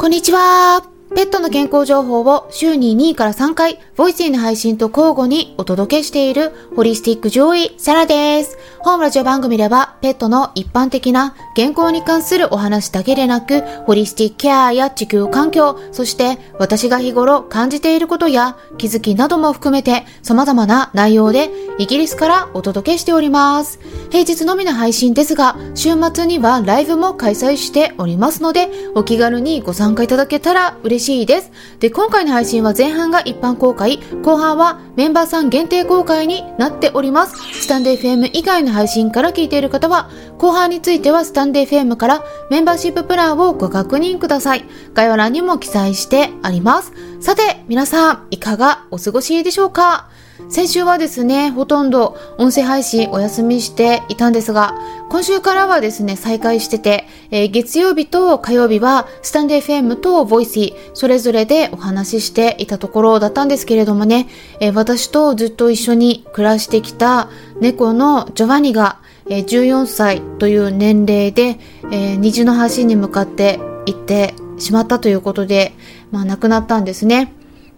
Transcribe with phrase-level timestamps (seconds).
[0.00, 0.99] こんにちは。
[1.14, 8.56] ペットの健康情報を週に2から3回、ボイスーの配信と交互にお届けしているホリスティック上位サラです。
[8.78, 23.80] 本ラジオ番組では、ペットの一般的な健康に関するお話だけでなく、ホリスティックケアや地球環境、そして私が日頃感じていることや気づきなども含めて様々な内容でイギリスからお届けしております。
[24.10, 31.50] 平日のみの配信ですが、週末にはライブも開催しておりますので、お気軽にご参加いただけたら嬉しいですしいです。
[31.80, 37.36] で、今回の配信は前半が一般公開、後半はメンバーさん限定公開になっております。
[37.60, 44.64] スタンデー FM 以外の配信から聞いている方は、後半についてはスタンデー FM からメンバーシッププランをご確認ください。
[44.94, 46.92] 概要欄にも記載してあります。
[47.20, 50.08] さて、皆さん、いかがお過ごしでしょうか？
[50.48, 54.74] 先週はですね、ほとんど音声配信お休みしていたんですが、
[55.10, 64.28] 今週からはですね、再開してて、えー、月曜日と火曜日はスタンデー FM とボイシー、それぞれでお話ししていたところだったんですけれどもね、
[64.60, 67.28] えー、私とずっと一緒に暮らしてきた
[67.60, 71.58] 猫のジョバンニが、えー、14歳という年齢で、
[71.90, 75.72] えー、虹の橋に向かって行ってしまったということで、
[76.12, 77.32] まあ亡くなったんですね。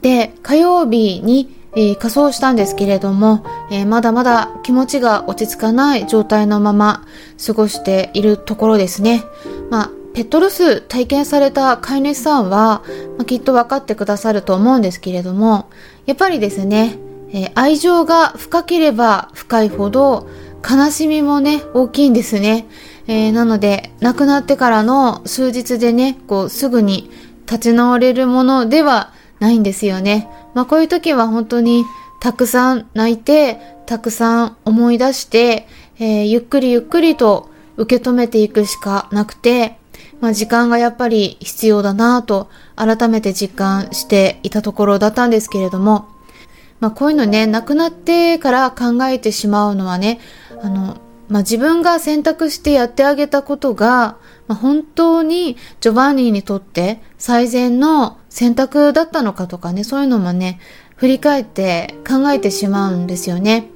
[0.00, 7.06] で、火曜日にえー、火葬したんですけれども、えー、まだまだ気持ちが落ち着かない状態のまま
[7.44, 9.24] 過ごしているところですね。
[9.70, 12.82] まあ、ペットロス体験された飼い主さんは、
[13.16, 15.70] まあ、きっと分かってくださると思うんですけれども、
[16.06, 16.98] やっぱりですね、
[17.32, 20.26] えー、愛情が深ければ深いほど
[20.68, 22.66] 悲しみもね、大きいんですね。
[23.06, 27.10] え、なので、亡くなってからの数日でね、こう、すぐに
[27.46, 30.28] 立ち直れるものではないんですよね。
[30.54, 31.84] まあこういう時は本当に
[32.20, 35.66] たくさん泣いて、たくさん思い出して、
[35.98, 39.78] えー、ゆっくりゆっくりと受け止めていくしかなくて、
[40.20, 46.08] まあ時間がやっぱり必要だなと改めて実感していたところだったんですけれども、
[46.80, 50.20] まあこういうのね、亡くなってから考えてしまうのはね、
[50.60, 50.96] あの、
[51.28, 54.16] まあ自分が選択してやってあげたことが、
[54.48, 60.60] まあ、本当にジョバンニにとって最善の選択だったのかとかね、そういうのもね、
[60.96, 63.68] 振り返って考えてしまうんですよね。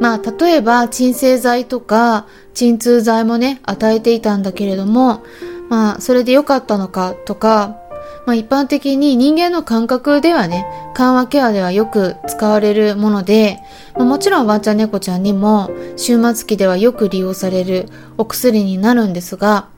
[0.00, 5.22] まあ、例えば、鎮静剤とか、鎮痛剤もね、与えていたんだけれども、
[5.68, 7.76] まあ、それで良かったのかとか、
[8.24, 13.58] まあ、一般的に人間の感覚ではね、緩和ケアではよく使われるもので、
[13.96, 19.68] まあ、もちろんワンちゃん猫ちゃんにも、終末期ではよく利用されるお薬になるんですが、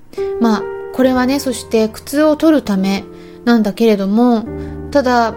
[0.41, 0.63] まあ、
[0.95, 3.05] これはね、そして苦痛を取るため
[3.45, 4.45] なんだけれども、
[4.91, 5.35] ただ、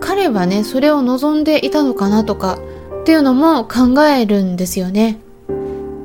[0.00, 2.58] 彼はね、それを望んでいたのかなとか、
[3.02, 5.20] っていうのも考えるんですよね。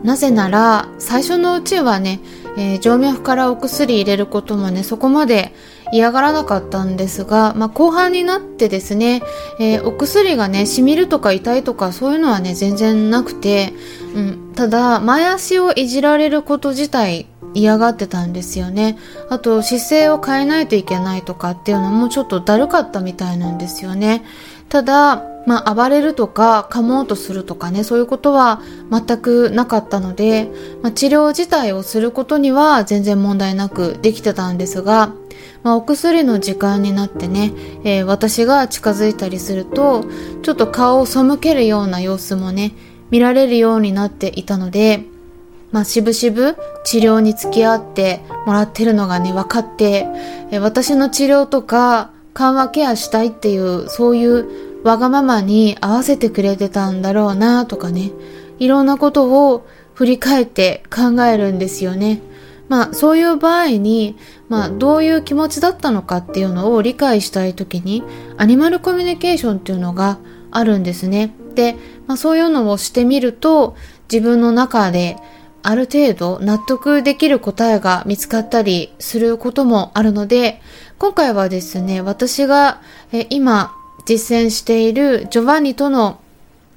[0.04, 2.20] なぜなら、最初のうちはね、
[2.58, 5.54] えー、静脈からお薬入れることもね、そこまで
[5.92, 9.22] 嫌がらなかったんですが、まあ、後半になってですね、
[9.60, 13.74] えー、お薬がね、しみるとか痛いとかそういうのはね、全然なくて、
[14.16, 18.98] うん、ただ、前足をいじられること自体嫌がってたんですよね。
[19.30, 24.24] あと姿勢を変えないといけないとかっていうのもちょっとだるかったみたいなんですよね。
[24.70, 30.50] ただ、まあ、暴れるとか噛もうとするとかね、そういうことは全くなかったので、
[30.82, 35.14] まあ、治療自体をすることには全然問題なくできてたんですが、
[35.64, 40.06] まあ、お薬の時間になってね、えー、私が近づいたりすると、
[40.42, 42.74] ちょっと顔を背けるような様子もね、
[43.10, 45.06] 見られるようになっていたので、
[45.72, 50.08] まあ、しぶしぶ治療に付き合ってもらってるのがね、分かって、
[50.52, 58.12] え私の治療とか緩和ケアしたいっていう、そういうわがままに合わせてくれてたんだろうなとかね、
[58.60, 62.22] いろんなことを振り返って考えるんですよね。
[62.68, 64.16] まあ、そういう場合に、
[64.48, 68.02] まあ、どういう気持ちだったのかっていうのを理解したいときに、
[68.38, 70.20] アニマルコミュニケーションっていうのが
[70.52, 71.36] あるんですね。
[71.54, 71.76] で、
[72.08, 73.76] まあ、そういうのをしてみると、
[74.10, 75.18] 自分の中で
[75.64, 80.62] ある程度納得できる答えが見つかったりすることもあるので、
[80.98, 82.82] 今回はですね、私が
[83.30, 83.74] 今
[84.06, 86.20] 実践しているジョバンニとの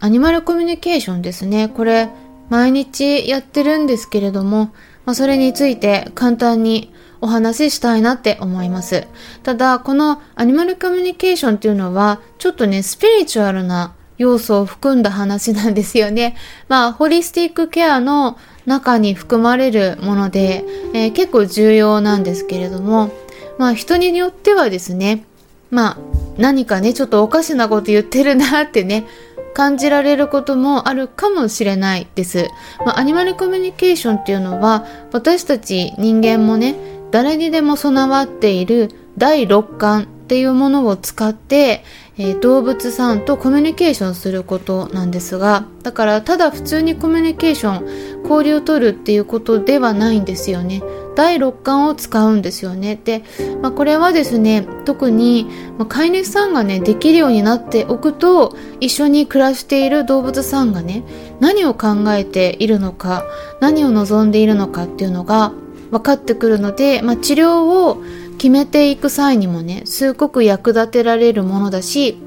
[0.00, 1.68] アニマルコミュニケーションですね。
[1.68, 2.10] これ
[2.50, 4.74] 毎日やってるんですけれども、
[5.06, 9.06] まあ、それについて簡単にお話ししたいなって思います。
[9.42, 16.36] ただ、このアニマルコミュニケーションっていうのは、ちょっとね、スピリチュアルな要素を含んだ話なんですよね。
[16.68, 23.10] まあ、ホリスティックケアの中に含まれるもので、えー、結構重要なんですけれども、
[23.58, 25.24] まあ人によってはですね、
[25.70, 25.96] まあ
[26.38, 29.06] 何かね、ちょっとおかしなこと言ってるなってね、
[29.54, 32.48] 感じられることもあるかもしれないです。
[32.84, 36.74] まあ、アニマルコミュニケーションっていうのは私たち人間もね、
[37.12, 41.84] 誰にでも備わっている第六感っていうものを使って、
[42.16, 50.82] えー、動物さんとコミュニケーションすることなんですがだからただ普通にコミュニケーション交流を取るっていうことではないんですよね。
[51.14, 52.98] 第六感を使うんですよね。
[53.04, 53.22] で、
[53.62, 55.46] まあ、これはですね特に、
[55.78, 61.04] まあ、飼い主さんがねできるようになっておくと一緒に暮らしている動物さんがね
[61.38, 63.24] 何を考えているのか
[63.60, 65.52] 何を望んでいるのかっていうのが
[65.90, 68.02] 分かってくるので、まあ、治療を
[68.44, 72.18] 決めていく際にもねすごく役立てられるものだし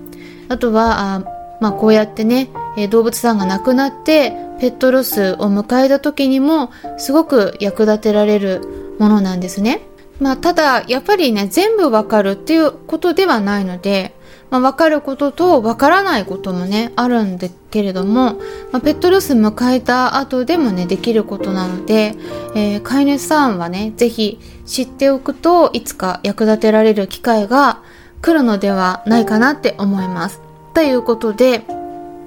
[0.49, 1.19] あとはあ、
[1.61, 9.81] まあ、こうやってね、え動物さんが亡くなってペットロスを迎えた時にもすごく役立てられるものなんですね。
[10.19, 14.15] まあ、ただやっぱりね全部わかるっていうことではないので
[14.49, 18.35] まあ、分かることと分からないこともねあるんだけれども、
[18.71, 22.15] まあ、ペットロス迎えた後でもねできることなので、
[22.55, 27.81] えー、飼い主さんはね是非知っておくといつか役立てられる機会が
[28.21, 30.41] 来るのではないかなって思います。
[30.73, 31.65] ということで、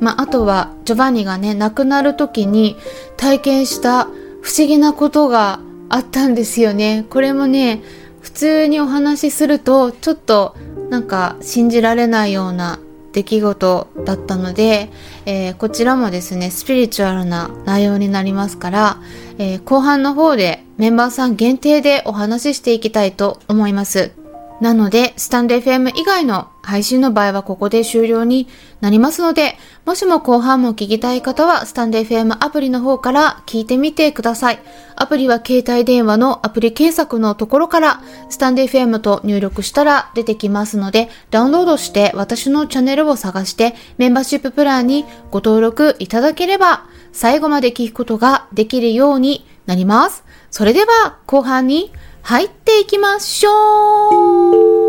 [0.01, 2.77] まあ、あとはジョバニがね亡くなる時に
[3.17, 4.05] 体験した
[4.43, 7.05] 不思議なことがあったんですよね。
[7.11, 7.83] これもね
[8.21, 10.55] 普通にお話しするとちょっと
[10.91, 12.79] なんか信じられないような
[13.13, 14.91] 出来事だったので、
[15.27, 18.99] えー、こちらもですね、スピリチュアルな内容になりますから、
[19.39, 24.20] えー、後半の方でメンバーさん限定でお話ししていきたいと思います。
[24.61, 28.47] なので、スタンド FM 以外の配信の場合はここで終了に
[28.83, 34.61] なりますので、もしも後半も聞きたい方は、スタンド FM アプリの方から聞いてみてください。
[34.97, 50.23] アプリは携帯電話のアプリ検索のところから、スタンド FM と入力したら出てきますので、ダウンロードして私のチャンネルを探して、メンバーシッププランにご登録いただければ、最後まで聞くことができるようになります。
[50.51, 54.80] それでは、後半に入っていきましょう。